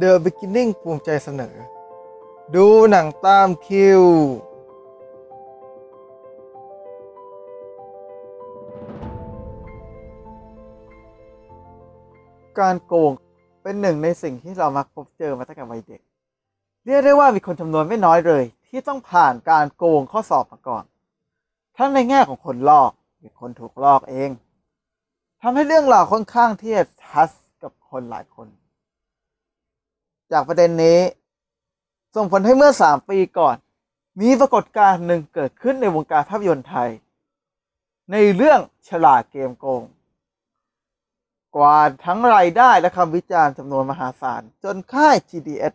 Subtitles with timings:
[0.00, 1.54] The Beginning ภูมิใจเสนอ
[2.54, 4.02] ดูหนังตามคิว
[12.58, 13.12] การโกง
[13.62, 16.00] เป็นหนึ่งในสิ่งที่เรามักพบเจอมาตั้งแต่วัยเด็ก
[16.86, 20.84] เรียกได้ว่ามีคนจำนวนไม่น้อยเลย ที่ต้องผ่านการโกงข้อสอบมาก่อน
[21.76, 24.30] ทั้งในแง่ของคนลอกหรือคนถูกลอกเอง
[25.42, 27.30] ทำให้เรื่องราวค่อนข้างที่จะทัช
[27.62, 28.46] กับคนหลายคน
[30.32, 31.00] จากประเด็นนี้
[32.14, 33.56] ส่งผลให้เมื่อ 3 ปีก่อน
[34.20, 36.90] มีปรากฏการณ์หนึ่งเกิดขึ้นในวงการภาพยนตร์ไทย
[38.12, 39.82] ในเรื่องฉลาดเกมโกง
[41.56, 45.74] กว่าทั้งรายได้และคำวิจารณ์จำนวนมหาศาล จนค่าย GDS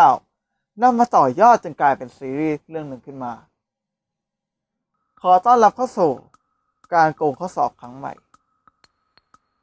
[0.00, 3.32] 559นำมาต่อยอดจนกลายเป็นซีรีส์เรื่องหนึ่งขึ้นมา
[5.20, 6.12] ขอต้อนรับเข้าสู่
[6.94, 8.12] การโกงข้อสอบครั้งใหม่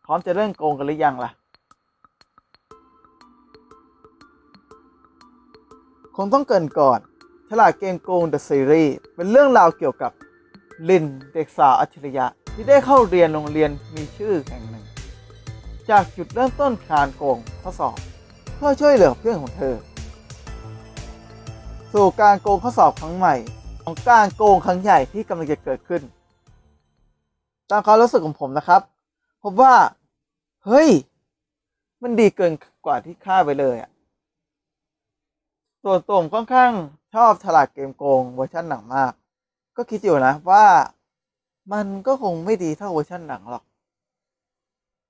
[0.06, 1.32] พร้อมจะเริ่มโกงกันหรือยังล่ะ
[6.20, 7.00] คงต้องเกินก่อน
[7.50, 10.12] ฉลาดเกมโกง The Series เป็นเรื่องราวเกี่ยวกับ
[10.90, 14.86] ลินเด็กสาวอัจฉริยะ ที่ได้เข้าเรียนโรงเรียนมีชื่อแห่งหนึ่ง
[15.90, 17.98] จากจุดเริ่มต้นการโกงข้อสอบ
[18.56, 19.76] เพื่อช่วยเหลือเพื่อนของเธอ
[21.94, 23.36] สู่การโกงข้อสอบครั้งใหม่
[23.84, 26.02] ของการโกงครั้งใหญ่ที่กำลังจะเกิดขึ้น
[27.70, 28.82] ตามความรู้สึกของผมนะครับ
[29.44, 29.74] ผมว่า
[30.66, 30.90] เฮ้ย
[32.02, 32.54] มันดีเกิน
[32.86, 33.90] กว่าที่คาดไปเลยอะ
[35.88, 36.72] ส่วนตัวผมค่อนข้าง
[37.14, 39.12] ชอบฉลาดเกมโกงเวอร์ชันหนังมาก
[39.76, 40.66] ก็คิดอยู่นะว่า
[41.74, 43.64] มันก็คงไม่ดีเท่าเวอร์ชันหนังหรอก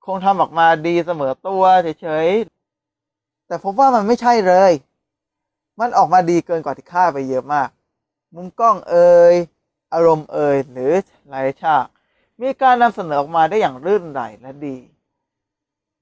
[0.06, 1.62] คงทำออกมาดีเสมอตัว
[2.02, 4.72] เฉยๆ แต่ผมว่ามันไม่ใช่เลย
[5.80, 7.68] มันออกมาดีเกินกว่าที่คาดไปเยอะมาก
[8.34, 9.34] มุมกล้องเอ่ย
[9.94, 10.92] อารมณ์เอ่ยหรือ
[11.28, 11.86] หลายฉาก
[12.40, 14.76] มีการนำเสนอออกมาได้อย่างรื่นไหลและดี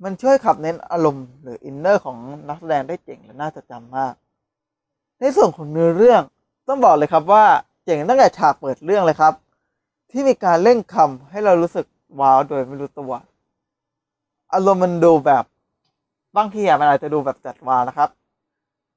[0.02, 4.14] มันช่วยขับเน้นอารมณ์หรืออินเนอร์ของนักแสดงได้เจ๋งและน่าจดจำมาก
[5.24, 6.22] ในส่วนของเนื้อเรื่อง
[6.68, 7.44] ต้องบอกเลยครับว่า
[7.84, 9.34] เจ๋งตั้งแต่ฉากเปิดเรื่องเลยครับ
[10.10, 11.86] ที่มีการเล่นคำให้เรารู้สึก
[12.20, 13.12] ว้าวโดยไม่รู้ตัว
[14.52, 15.44] อารมณ์มันดูแบบ
[16.36, 18.08] บางทีอะมันอาจจะดูแบบจัดวานะครับ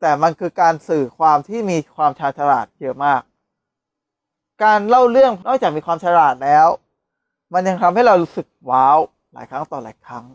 [0.02, 3.22] แต่มันคือการสื่อความที่มีความชาญฉลาดเยอะมาก
[4.64, 6.68] การเล่าเรื่องนอกจากมีความฉลาดแล้ว
[7.54, 8.98] มันยังทำให้เรารู้สึกว้าว
[9.34, 10.26] หลายครั้งต่อหลายครั้ง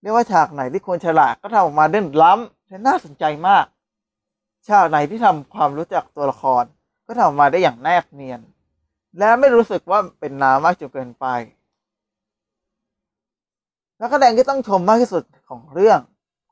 [0.00, 3.66] เรียกว่าฉากไหนที่ควรฉลาดก็ทำออกมาเด่นล้ำและน่าสนใจมาก
[4.68, 6.64] ฉากไหนที่ทำความรู้จักตัวละคร
[7.06, 8.40] ก็ทำออกมาได้อย่างแนบเนียน
[9.18, 11.26] และไม่รู้สึกว่าเป็นน้ำมากจนเกินไป
[14.00, 15.98] นักแสดงที่ต้องชมมากที่สุดของเรื่อง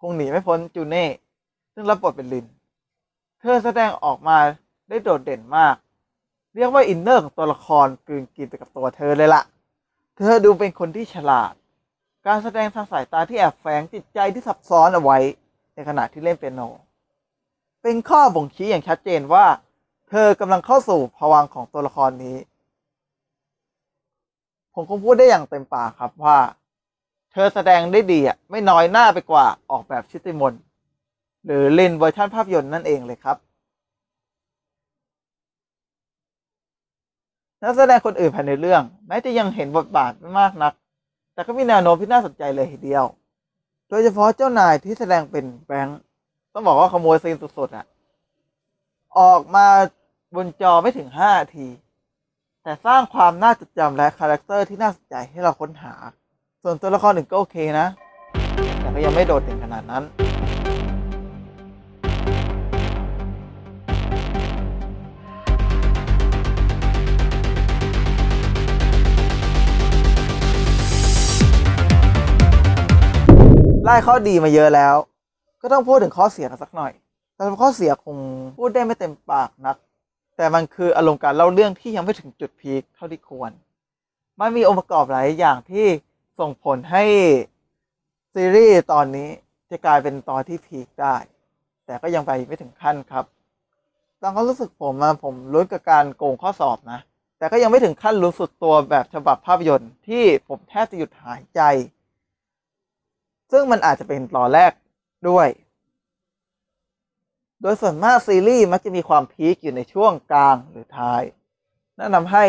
[0.00, 1.06] คงหนีไม่พ้นจูเน่
[1.75, 2.47] ซึ่งรับบทเป็นลิน
[3.41, 4.39] เธอแสดงออกมา
[4.89, 5.77] ได้โดดเด่นมาก
[6.55, 9.43] เรียกว่า inner ของตัวละครกลืนกินไปกับตัวเธอเลยล่ะ
[10.19, 11.53] เธอดูเป็นคนที่ฉลาด
[12.27, 15.19] การแสดงทางสายตาที่แอบแฝงจิตใจที่ซับซ้อนเอาไว้
[15.75, 16.61] ในขณะที่เล่นเปียโน
[17.82, 19.47] เป็นข้อบ่งชี้อย่างชัดเจนว่า
[20.09, 22.37] เธอกำลังเข้าสู่ภวังของตัวละครนี้
[24.75, 26.38] ผมคงพูดได้อย่างเต็มปากครับว่า
[27.32, 30.54] เธอแสดงได้ดีอะไม่น้อยหน้าไปกว่าออกแบบชิติมน
[31.44, 33.37] หรือลินเวอร์ชันภาพยนตร์นั่นเองเลยครับ
[37.62, 40.72] นักแสดงคนอื่นภายในเรื่อง แม้จะยังเห็นบทบาทไม่มากนัก
[41.34, 43.04] แต่ก็มีแนวโน้มที่น่าสนใจเลยทีเดียว
[43.88, 46.00] โดยเฉพาะเจ้านายที่แสดงเป็นแบงค์
[46.55, 47.87] ต้องบอกว่าขโมยซีนสุดๆอะ
[49.19, 49.67] ออกมา
[50.35, 51.69] บนจอไม่ถึง5นาที
[52.63, 55.95] แต่สร้างความน่าจดจำและ character ที่น่าสนใจให้เราค้นหา
[56.62, 57.87] ส่วนตัวละครอื่นก็โอเคนะ
[58.81, 60.03] แต่ก็ยังไม่โดดเด่นขนาดนั้น
[73.85, 74.97] ไล่ข้อดีมาเยอะแล้ว
[75.62, 76.93] ก็ต้องพูดถึงข้อเสียกันสักหน่อย
[77.34, 78.17] แต่ข้อเสียคง
[78.59, 79.77] พูดได้ไม่เต็มปากนัก
[80.37, 83.53] แต่มันคืออารมณ์การเล่าเรื่องที่ยังไม่ถึงจุดพีคเท่าที่ควร
[84.41, 85.87] มันมีองค์ประกอบหลายอย่างที่
[86.39, 87.05] ส่งผลให้
[88.34, 89.28] ซีรีส์ตอนนี้
[89.71, 91.17] จะกลายเป็นตอนที่พีคได้
[91.87, 93.25] แต่ก็ยังไปไม่ถึงขั้นครับ
[94.20, 97.00] ตามควารู้สึกผมอะผมลุ้นกับการโกงข้อสอบนะ
[97.38, 101.61] แต่ก็ยังไม่ถึงขั้นรู้สึกตัวแบบฉบับภาพยนตร์ที่ผมแทบจะหยุดหายใจ
[103.53, 104.73] ซึ่งมันอาจจะเป็นตอนแรก
[105.29, 105.49] ด้วย
[107.61, 111.23] โดยส่วนมากซีรีส์มักจะมีความพีคอยู่ในช่วงกลางหรือท้าย
[111.99, 112.45] นั่นทำให้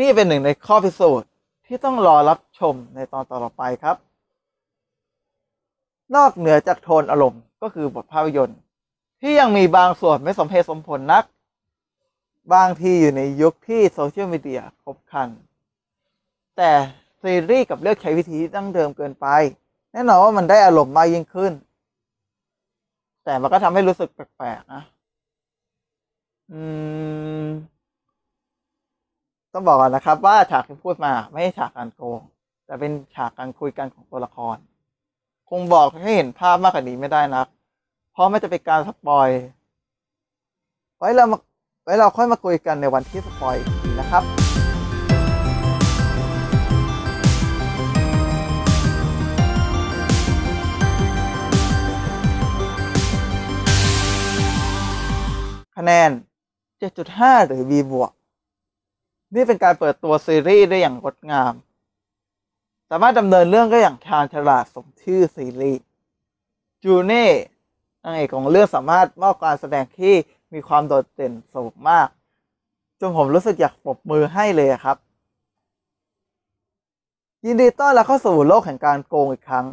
[0.00, 1.28] นี่เป็นหนึ่งในข้อพิสูจน์
[1.66, 3.96] ที่ต้องรอรับชมในตอนต่อไปครับ
[6.16, 8.60] นอกเหนือจากโทนอารมณ์ก็คือบทภาพยนตร์
[9.20, 11.24] ที่ยังมีบางส่วนไม่สมเหตุสมผลนัก
[12.54, 15.28] บางทีอยู่ในยุคที่โซเชียลมีเดียครบคัน
[16.56, 16.70] แต่
[17.22, 19.26] ซีรีส์กับเลือกใช้วิธีดั้งเดิมเกินไป
[19.92, 21.52] แน่นอนว่ามันได้อารมณ์มากยิ่งขึ้น
[23.24, 24.82] แต่มันก็ทำให้รู้สึกแปลกๆนะ
[26.52, 26.62] อื
[27.42, 27.46] ม
[29.52, 32.20] ต้องบอกก่อนนะครับ ว่าฉากที่พูดมาไม่ใช่ฉากการโกง
[32.66, 34.56] แต่เป็นฉากการคุยกันของตัวละคร
[35.50, 37.46] คงบอกให้เห็นภาพมากกว่านี้ไม่ได้นัก
[38.12, 39.28] เพราะไม่จะเป็นการสปอย
[40.98, 41.38] ไว้เรามา
[41.84, 44.59] ไว้เราค่อยมาคุยกันในวันที่สปอยอีกทีนะครับ
[55.82, 56.12] คะแนน
[56.80, 58.12] 7.5 หรือ B บวก
[59.34, 61.54] นี่เป็นการเปิดตัวซีรีส์ได้อย่างงดงาม
[62.90, 65.82] สามารถดำเนินเรื่องได้อย่างชาญฉลาดสมชื่อซีรีส์
[66.82, 67.26] จูเน่
[68.02, 70.14] นางเอกของเรื่องสามารถมอบการแสดงที่
[70.52, 72.08] มีความโดดเด่นสูงมาก
[73.00, 74.96] จนผมรู้สึกอยากปรบมือให้เลยครับ
[77.44, 79.66] ยินดีต้อนรับเข้าสู่โลกแห่งการโกงอีกครั้ง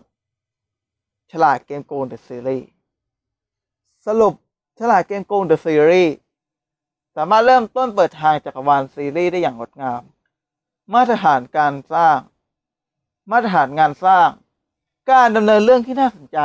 [1.32, 2.66] ฉลาดเกมโกง The Series
[4.08, 4.34] สรุป
[4.80, 6.12] ฉลาดเกมโกง The Series
[7.16, 10.02] สามารถเริ่มต้นเปิดทางจักรวาลซีรีส์ได้อย่างงดงาม
[10.94, 12.18] มาตรฐานการสร้าง
[13.32, 14.30] มาตรฐานงานสร้าง
[15.12, 16.40] การดำเนินเรื่องที่น่าสนใจ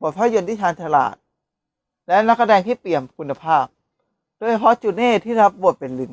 [0.00, 1.14] บทภาพยนตร์ที่ชาญฉลาด
[2.06, 3.66] และนักแสดงที่เปี่ยมคุณภาพ
[4.38, 6.12] โดยเฉพาะจูเน่ที่รับบทเป็นลิน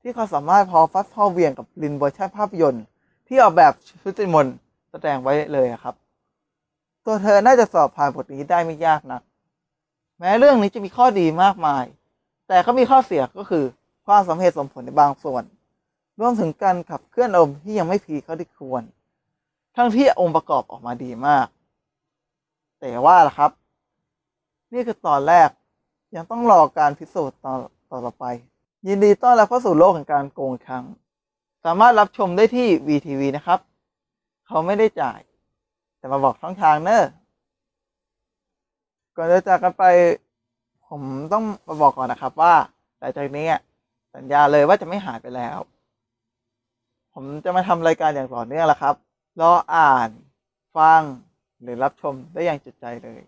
[0.00, 2.84] ที่เขาสามารถพอฟัดพอเวียงกับลินเวอร์ชันภาพยนตร์
[3.28, 3.72] ที่ออกแบบ
[4.02, 4.54] ชุติมนต์
[4.90, 5.94] แสดงไว้เลยครับ
[7.04, 9.22] ตัวเธอน่าจะสอบผ่านบทนี้ได้ไม่ยากนัก
[10.20, 11.84] แม้เรื่องนี้จะมีข้อดีมากมาย
[12.48, 13.64] แต่ก็มีข้อเสียก็คือ
[14.06, 15.44] ความสมเหตุสมผลในบางส่วน
[16.20, 18.82] รวมถึงการขับเคลื่อนอารมณ์ที่ยังไม่พีเขาที่ควร
[19.76, 21.46] ทั้งที่องค์ประกอบออกมาดีมาก
[22.80, 23.50] แต่ว่าล่ะครับ
[24.72, 25.48] นี่คือตอนแรก
[26.16, 27.58] ยังต้องรอการพิสูจน์ตอน
[27.90, 28.24] ต่อไป
[28.86, 30.84] ยินดีต้อนรับเข้าสู่โลกแห่งการโกงครั้ง
[31.64, 33.58] สามารถรับชมได้ที่ VTV นะครับ
[34.46, 35.20] เขาไม่ได้จ่าย
[35.98, 37.02] แต่มาบอกช่องทางเนอะ
[39.20, 39.84] ก่อนจะจากกันไป
[40.88, 41.02] ผม
[41.32, 42.54] ต้องมาบอกก่อนนะครับว่า
[42.98, 43.48] หลังจากนี้
[44.14, 45.58] สัญญาเลยว่าจะไม่หายไปแล้ว
[47.14, 48.94] ผมจะมาทำรายการอย่างต่อเนื่องล้วครับ
[49.40, 50.08] รออ่าน
[50.76, 51.02] ฟัง
[51.62, 53.20] หรือรับชมได้อย่างจุดใจเลย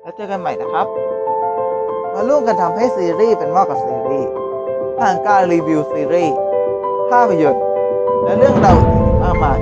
[0.00, 0.86] แล้วเจอกันใหม่นะครับ
[2.14, 4.30] มาร่วมกันทำให้ซีรีส์เป็นมากกว่าซีรีส์
[4.98, 6.36] ผ่านการรีวิวซีรีส์
[7.10, 7.64] ภาพยนตร์
[8.22, 9.58] และเรื่องราวอื่นๆมากมาย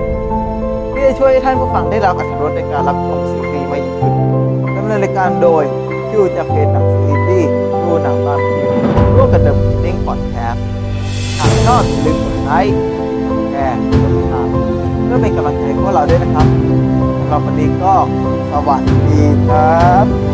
[0.93, 5.65] ที่จะช่วยให้ท่านผู้ฟังได้รับอรรถรสในการรับชมซีรีส์ำเนินรายการโดย
[6.09, 7.51] คิวจากเพจหนังซีรีส์
[7.83, 8.71] ดูหนังตามคิว
[9.17, 10.63] ร่วมกับเดอะลิงก์พอดแคสต์
[11.39, 12.77] หากชอบลืมกดไลค์
[13.51, 14.49] แชร์กดติดตาม
[15.05, 16.47] เพื่อเป็นกำลังใจให้พวกเราด้วยนะครับ
[17.19, 17.95] สำหรับวันนี้ก็
[18.51, 20.34] สวัสดีครับ